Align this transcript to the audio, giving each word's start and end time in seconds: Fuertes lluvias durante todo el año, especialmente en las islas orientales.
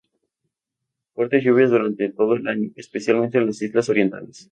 Fuertes 1.13 1.43
lluvias 1.43 1.69
durante 1.69 2.09
todo 2.11 2.33
el 2.33 2.47
año, 2.47 2.71
especialmente 2.75 3.37
en 3.37 3.45
las 3.45 3.61
islas 3.61 3.87
orientales. 3.87 4.49